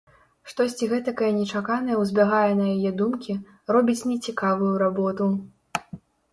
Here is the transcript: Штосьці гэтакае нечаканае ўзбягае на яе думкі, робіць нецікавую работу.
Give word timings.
Штосьці 0.51 0.87
гэтакае 0.93 1.29
нечаканае 1.39 1.99
ўзбягае 1.99 2.51
на 2.63 2.67
яе 2.75 2.91
думкі, 3.03 3.37
робіць 3.75 4.07
нецікавую 4.15 4.73
работу. 4.87 5.33